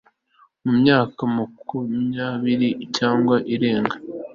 Mu 0.63 0.71
myaka 0.79 1.19
makumyabiri 1.35 2.69
cyangwa 2.97 3.35
irenga 3.53 3.95